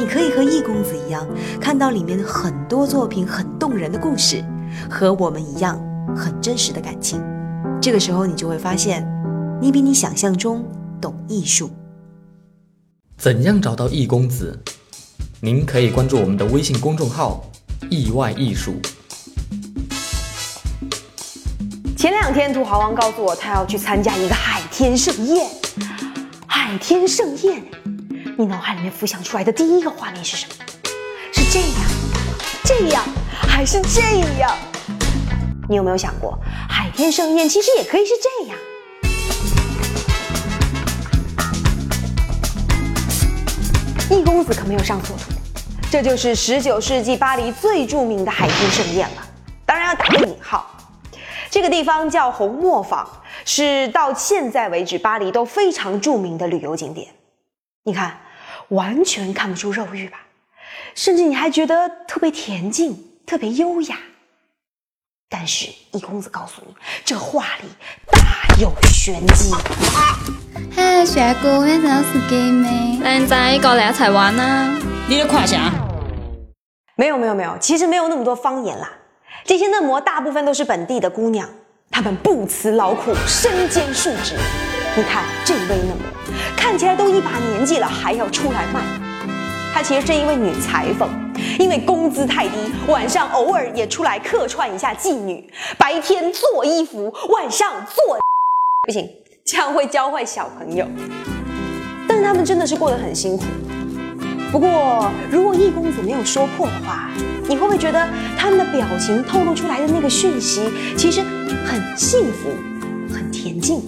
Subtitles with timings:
[0.00, 1.28] 你可以和易公子一样，
[1.60, 4.42] 看到里面很多作品很动人的故事，
[4.88, 5.78] 和我们一样
[6.16, 7.22] 很真实的感情。
[7.82, 9.06] 这个时候，你就会发现，
[9.60, 10.64] 你比你想象中
[11.02, 11.70] 懂艺术。
[13.18, 14.58] 怎样找到易公子？
[15.42, 17.44] 您可以关注我们的微信公众号
[17.90, 18.76] “意外艺术”。
[21.94, 25.46] 前两天，土豪王告诉我，他要去参加一个海天盛宴。
[26.46, 27.62] 海天盛宴。
[28.40, 30.54] 你脑海里面浮想出来的第一个画面是什么？
[31.30, 31.82] 是这样，
[32.64, 33.04] 这样，
[33.34, 34.00] 还是这
[34.38, 34.50] 样？
[35.68, 38.58] 你有没有想过，海天盛宴其实也可以是这样？
[44.10, 45.24] 易公子可没有上错图，
[45.90, 49.22] 这就是十九世纪巴黎最著名的海天盛宴了。
[49.66, 50.66] 当然要打个引号，
[51.50, 53.06] 这个地方叫红磨坊，
[53.44, 57.08] 是到现在为止巴黎都非常著名的旅游景点。
[57.84, 58.18] 你看。
[58.70, 60.20] 完全看不出肉欲吧，
[60.94, 62.96] 甚至你还觉得特别恬静、
[63.26, 63.98] 特别优雅。
[65.28, 67.68] 但是易公子告诉你，这画里
[68.10, 69.54] 大有玄机。
[70.74, 72.98] 嗨，帅哥，晚上是 gay 没？
[73.00, 74.78] 靓仔过来一起玩啊！
[75.08, 75.72] 你的胯下？
[76.96, 78.90] 没有没有没有，其实没有那么多方言啦。
[79.44, 81.48] 这些嫩模大部分都是本地的姑娘，
[81.90, 84.36] 她们不辞劳苦，身兼数职。
[84.96, 85.79] 你看这位
[86.56, 88.80] 看起来都一把年纪了，还要出来卖。
[89.72, 91.08] 她其实是一位女裁缝，
[91.58, 92.56] 因为工资太低，
[92.88, 98.18] 晚上偶尔也出来客串一下妓女，白天做衣服，晚上做。
[98.86, 99.08] 不行，
[99.44, 100.86] 这样会教坏小朋友。
[102.08, 103.44] 但是他们真的是过得很辛苦。
[104.50, 107.08] 不过，如果易公子没有说破的话，
[107.48, 111.22] 你会不会觉得他们的表情透露出来的那个讯息，其实
[111.64, 112.48] 很幸福，
[113.14, 113.80] 很恬静？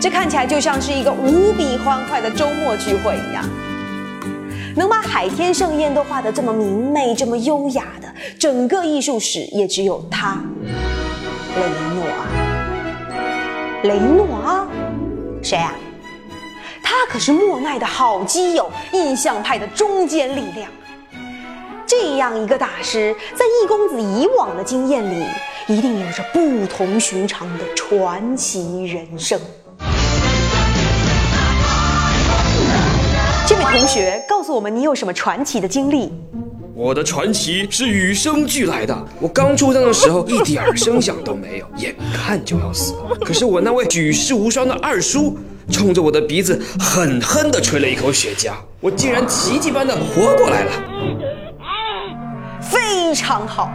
[0.00, 3.44] 这看起来就像是一个无比欢快的周末聚会一样。
[4.76, 8.08] 能把海天盛宴都画得这么明媚、这么优雅的，
[8.38, 10.40] 整个艺术史也只有他，
[11.56, 11.62] 雷
[11.94, 13.82] 诺阿。
[13.82, 14.68] 雷诺阿，
[15.42, 15.74] 谁啊？
[16.80, 20.70] 他可是莫奈的好基友，印象派的中坚力量。
[21.84, 25.26] 这样一个大师，在易公子以往的经验里，
[25.66, 29.40] 一定有着不同寻常的传奇人生。
[33.48, 36.12] 这位同学，告诉我们你有什么传奇的经历？
[36.74, 38.94] 我的传奇是与生俱来的。
[39.22, 43.16] 我刚出生的时候一点声响都没有，眼看就要死了。
[43.24, 45.38] 可是我那位举世无双的二叔，
[45.72, 50.72] 冲着我的鼻子狠狠地吹了一口雪茄，我竟然奇迹般的活过来了。
[52.60, 53.72] 非常好，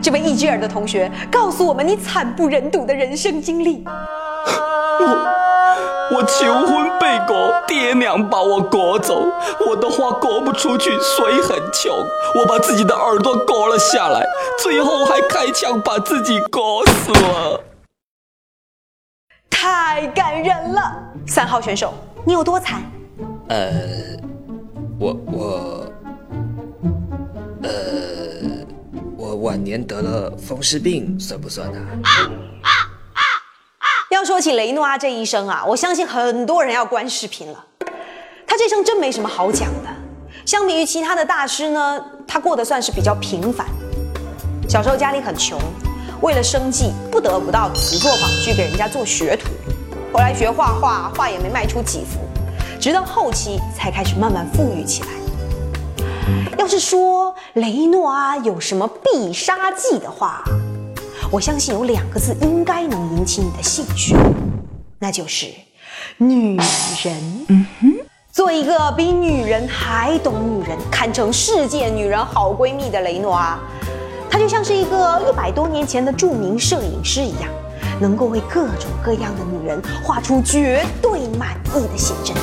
[0.00, 3.84] 这位易吉尔的同学，告诉我们你惨不忍睹的人生经历。
[4.98, 5.39] 我
[6.12, 9.26] 我求婚被割，爹娘把我割走，
[9.66, 11.92] 我的花割不出去，所以很穷。
[12.34, 14.26] 我把自己的耳朵割了下来，
[14.58, 17.60] 最后还开枪把自己割死了。
[19.48, 20.92] 太感人了，
[21.26, 21.94] 三号选手，
[22.24, 22.82] 你有多惨？
[23.48, 23.70] 呃，
[24.98, 25.92] 我我，
[27.62, 27.70] 呃，
[29.16, 31.86] 我晚年得了风湿病，算不算啊？
[34.10, 37.64] 要说起雷诺阿这一生啊，我相信很多人要关视频了。
[38.44, 39.88] 他这生真没什么好讲的。
[40.44, 43.64] 相比于其他的大师呢，他过得算是比较平凡。
[44.68, 45.60] 小时候家里很穷，
[46.22, 49.48] 为了生计不得不到瓷作坊去给人家做学徒。
[50.12, 52.18] 后来学画画，画也没卖出几幅，
[52.80, 55.08] 直到后期才开始慢慢富裕起来。
[56.58, 60.42] 要是说雷诺阿有什么必杀技的话，
[61.32, 64.16] 我相信有两个字应该能引起你的兴趣，
[64.98, 65.46] 那就是
[66.16, 67.46] 女人。
[67.46, 67.92] 嗯哼，
[68.32, 73.56] 做一个比女人还懂女人、堪称世界女人好闺蜜的雷诺阿，
[74.28, 77.48] 她就像是一个一百多年前的著名摄影师一样，
[78.00, 82.36] 能够为各种各样的女人画出绝对满意的写真。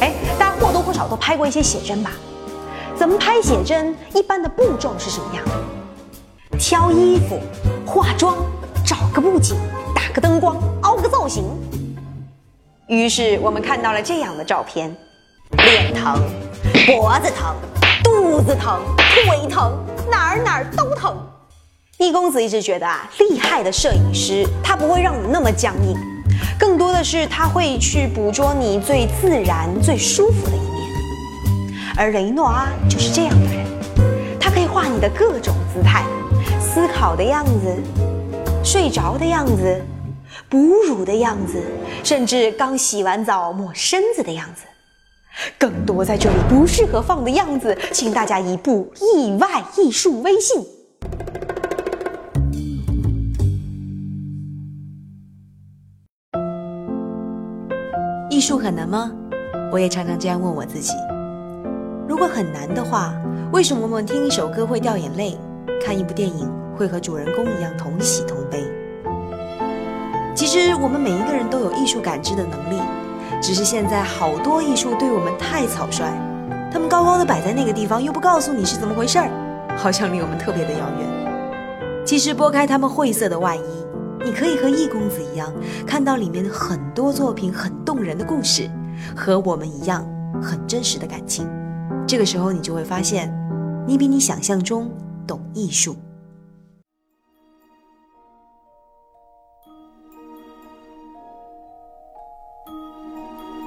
[0.00, 2.10] 哎，大家或多或少都拍过一些写真吧？
[2.96, 3.96] 怎么拍写真？
[4.12, 5.44] 一般的步骤是什么样？
[6.58, 7.40] 挑衣服、
[7.84, 8.36] 化妆、
[8.84, 9.56] 找个布景、
[9.94, 11.44] 打个灯光、凹个造型。
[12.86, 14.94] 于是我们看到了这样的照片：
[15.58, 16.20] 脸疼、
[16.86, 17.54] 脖子疼、
[18.02, 19.72] 肚子疼、腿疼、
[20.10, 21.16] 哪儿哪儿都疼。
[21.98, 25.96] 易公子一直觉得啊，厉害的摄影师他不会让你那么僵硬，
[26.58, 30.90] 更多的是他会去捕捉你最自然、最舒服的一面。
[31.96, 33.66] 而雷诺阿就是这样的人，
[34.38, 36.04] 他可以画你的各种姿态，
[36.74, 37.72] 思考的样子，
[38.64, 39.80] 睡着的样子，
[40.50, 41.62] 哺乳的样子，
[42.02, 44.64] 甚至刚洗完澡抹身子的样子。
[45.56, 50.66] 更多在这里不适合放的样子，请大家移步意外艺术微信。
[58.28, 59.12] 艺术很难吗？
[59.70, 60.92] 我也常常这样问我自己。
[62.08, 63.14] 如果很难的话，
[63.52, 65.38] 为什么我们听一首歌会掉眼泪，
[65.80, 68.64] 看一部电影会和主人公一样同喜同悲？
[70.34, 72.82] 其实我们每一个人都有艺术感知的能力，
[73.40, 76.10] 只是现在好多艺术对我们太草率，
[76.72, 79.30] 他们高高的摆在那个地方，又不告诉你是怎么回事儿，
[79.76, 82.04] 好像离我们特别的遥远。
[82.04, 83.60] 其实拨开他们晦涩的外衣。
[84.24, 85.52] 你可以和易公子一样，
[85.86, 88.70] 看到里面的很多作品很动人的故事，
[89.14, 90.02] 和我们一样
[90.42, 91.46] 很真实的感情。
[92.06, 93.30] 这个时候，你就会发现，
[93.86, 94.90] 你比你想象中
[95.26, 95.94] 懂艺术。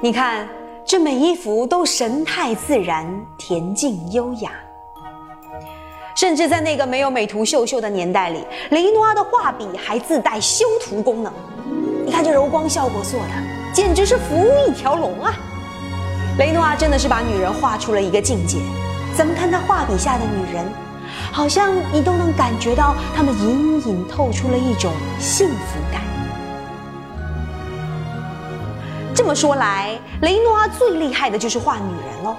[0.00, 0.48] 你看，
[0.84, 3.04] 这每一幅都神态自然、
[3.36, 4.52] 恬静优雅。
[6.14, 11.32] 甚至在那个没有美图秀秀的年代里，雷诺阿的画笔还自带修图功能。
[12.06, 13.28] 你看这柔光效果做的，
[13.74, 15.34] 简直是服务一条龙啊！
[16.38, 18.58] 雷诺阿真的是把女人画出了一个境界。
[19.16, 20.64] 咱们看他画笔下的女人，
[21.32, 26.07] 好像你都能感觉到她们隐隐透出了一种幸福感。
[29.18, 32.36] 这么说来，雷诺阿最厉害的就是画女人喽？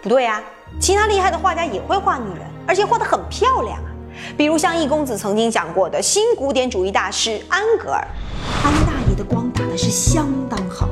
[0.00, 0.40] 不对呀，
[0.78, 2.46] 其他厉害的画家也会画女人。
[2.68, 3.90] 而且画得很漂亮啊，
[4.36, 8.06] 比如像易公子曾经讲过的新古典主义大师安格尔，
[8.64, 10.88] 安大爷的光打的是相当好。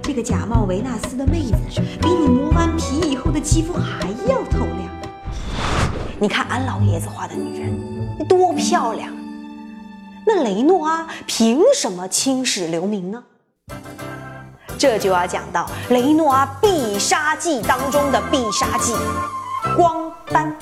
[0.00, 4.88] 这个假冒维纳斯的妹子，比你磨完皮以后的肌肤还要透亮。
[6.20, 9.12] 你看安老爷子画的女人多漂亮，
[10.24, 13.24] 那雷诺阿凭什么青史留名呢？
[14.80, 18.94] 这就要讲到雷诺阿必杀技当中的必杀技——
[19.76, 20.56] 光斑。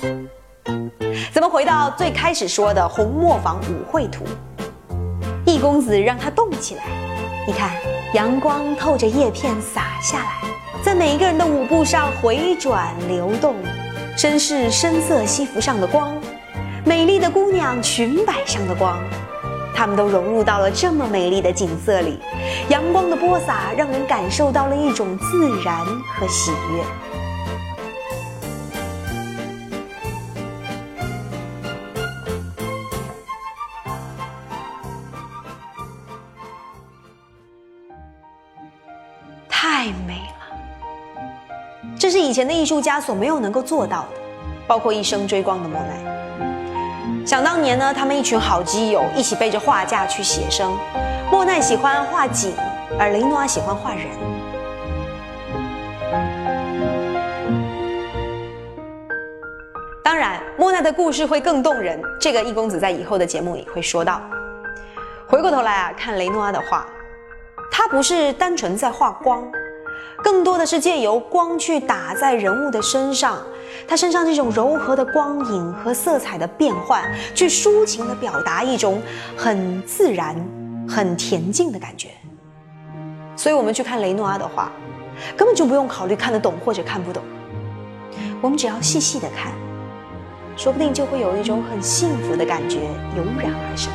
[1.33, 4.25] 咱们回到最开始说的红磨坊舞会图？
[5.45, 6.83] 易公子让它动起来，
[7.47, 7.71] 你看，
[8.13, 10.33] 阳光透着叶片洒下来，
[10.83, 13.55] 在每一个人的舞步上回转流动，
[14.17, 16.13] 绅士深色西服上的光，
[16.83, 19.01] 美丽的姑娘裙摆上的光，
[19.79, 22.19] 他们都融入到了这么美丽的景色里，
[22.67, 26.83] 阳光的播撒让人感受到了一种自然和喜悦。
[39.47, 41.23] 太美了，
[41.97, 44.09] 这是以前的艺术家所没有能够做到的，
[44.67, 46.18] 包括一生追光的莫奈。
[47.29, 50.75] 想当年呢，他们一群好基友一起背着画架去写生，
[51.31, 52.55] 莫奈喜欢画景，
[52.97, 54.07] 而雷诺阿喜欢画人。
[60.03, 64.19] 当然，莫奈的故事会更动人，这个易公子在以后的节目里会说到。
[65.27, 66.83] 回过头来啊，看雷诺阿的画，
[67.71, 69.47] 他不是单纯在画光。
[70.23, 73.37] 更多的是借由光去打在人物的身上，
[73.89, 77.03] 他身上这种柔和的光影和色彩的变换，
[77.33, 79.01] 去抒情的表达一种
[79.35, 80.35] 很自然、
[80.87, 82.09] 很恬静的感觉。
[83.35, 84.71] 所以，我们去看雷诺阿的画，
[85.35, 87.23] 根本就不用考虑看得懂或者看不懂，
[88.41, 89.51] 我们只要细细的看，
[90.55, 92.81] 说不定就会有一种很幸福的感觉
[93.17, 93.91] 油然而生。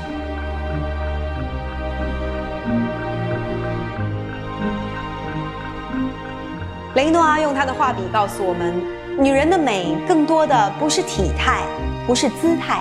[6.97, 8.75] 雷诺阿用他的画笔告诉我们：
[9.16, 11.62] 女人的美更多的不是体态，
[12.04, 12.80] 不是姿态，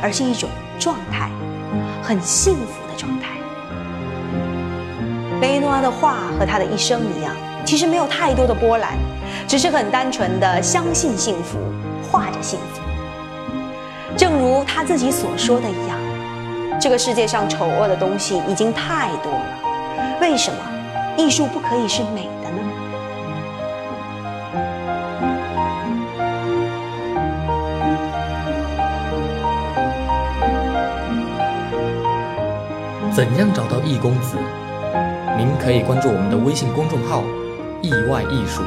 [0.00, 0.48] 而是一种
[0.78, 1.28] 状态，
[2.02, 3.30] 很幸福的状态。
[5.40, 7.34] 贝诺阿的话和他的一生一样，
[7.64, 8.92] 其实没有太多的波澜，
[9.48, 11.58] 只是很单纯的相信幸福，
[12.10, 12.80] 画着幸福。
[14.16, 15.98] 正如他自己所说的一样，
[16.80, 20.58] 这个世界上丑恶的东西已经太多了，为什么
[21.16, 22.28] 艺术不可以是美？
[33.14, 34.38] 怎样找到易公子？
[35.36, 37.22] 您可以关注我们的微信公众号
[37.82, 38.62] “意外艺术”。